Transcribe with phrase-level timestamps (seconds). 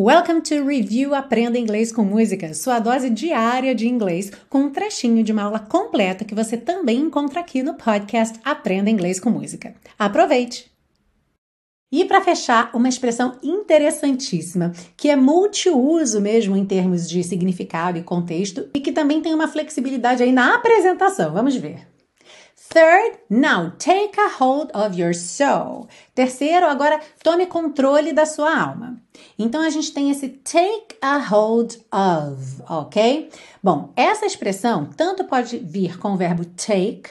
[0.00, 5.24] Welcome to Review Aprenda Inglês com Música, sua dose diária de inglês, com um trechinho
[5.24, 9.74] de uma aula completa que você também encontra aqui no podcast Aprenda Inglês com Música.
[9.98, 10.70] Aproveite!
[11.90, 18.04] E para fechar, uma expressão interessantíssima, que é multiuso mesmo em termos de significado e
[18.04, 21.32] contexto, e que também tem uma flexibilidade aí na apresentação.
[21.32, 21.88] Vamos ver.
[22.72, 25.88] Third, now take a hold of your soul.
[26.14, 28.97] Terceiro, agora tome controle da sua alma.
[29.38, 33.30] Então a gente tem esse take a hold of, ok?
[33.62, 37.10] Bom, essa expressão tanto pode vir com o verbo take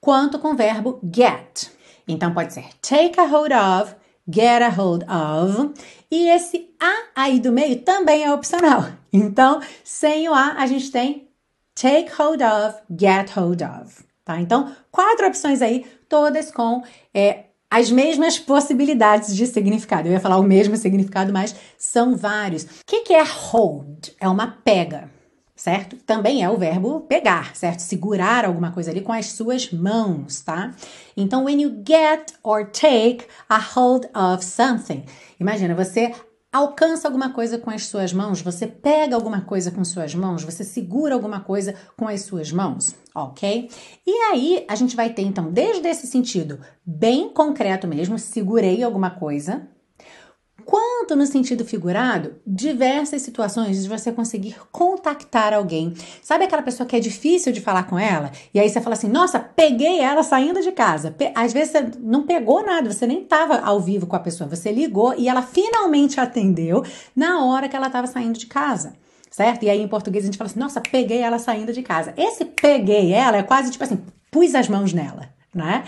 [0.00, 1.70] quanto com o verbo get.
[2.06, 3.94] Então pode ser take a hold of,
[4.28, 5.74] get a hold of,
[6.10, 8.84] e esse a aí do meio também é opcional.
[9.12, 11.28] Então, sem o a, a gente tem
[11.74, 14.04] take hold of, get hold of.
[14.24, 14.40] Tá?
[14.40, 16.82] Então, quatro opções aí, todas com
[17.14, 20.08] é, as mesmas possibilidades de significado.
[20.08, 22.64] Eu ia falar o mesmo significado, mas são vários.
[22.64, 24.08] O que, é hold?
[24.18, 25.10] É uma pega,
[25.54, 25.96] certo?
[25.96, 27.80] Também é o verbo pegar, certo?
[27.80, 30.74] Segurar alguma coisa ali com as suas mãos, tá?
[31.16, 35.04] Então, when you get or take a hold of something.
[35.38, 36.12] Imagina, você
[36.52, 40.64] alcança alguma coisa com as suas mãos, você pega alguma coisa com suas mãos, você
[40.64, 43.70] segura alguma coisa com as suas mãos, ok?
[44.06, 49.10] E aí a gente vai ter então, desde esse sentido bem concreto mesmo, segurei alguma
[49.10, 49.68] coisa,
[51.08, 55.94] quanto no sentido figurado, diversas situações de você conseguir contactar alguém.
[56.20, 58.30] Sabe aquela pessoa que é difícil de falar com ela?
[58.52, 61.14] E aí você fala assim: nossa, peguei ela saindo de casa.
[61.34, 64.70] Às vezes você não pegou nada, você nem estava ao vivo com a pessoa, você
[64.70, 66.84] ligou e ela finalmente atendeu
[67.16, 68.92] na hora que ela estava saindo de casa
[69.30, 69.62] certo?
[69.62, 72.12] E aí em português a gente fala assim: nossa, peguei ela saindo de casa.
[72.16, 75.84] Esse peguei ela é quase tipo assim, pus as mãos nela, né?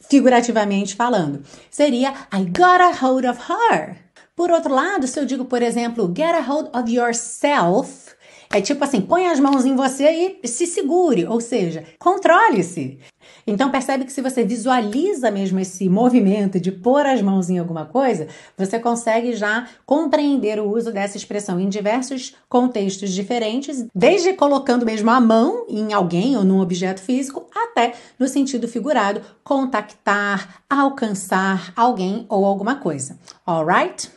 [0.00, 1.42] Figurativamente falando.
[1.70, 4.05] Seria I got a hold of her.
[4.36, 8.14] Por outro lado, se eu digo, por exemplo, get a hold of yourself,
[8.52, 12.98] é tipo assim, põe as mãos em você e se segure, ou seja, controle-se.
[13.46, 17.86] Então percebe que se você visualiza mesmo esse movimento de pôr as mãos em alguma
[17.86, 24.84] coisa, você consegue já compreender o uso dessa expressão em diversos contextos diferentes, desde colocando
[24.84, 31.72] mesmo a mão em alguém ou num objeto físico, até no sentido figurado, contactar, alcançar
[31.74, 33.18] alguém ou alguma coisa.
[33.46, 34.15] Alright?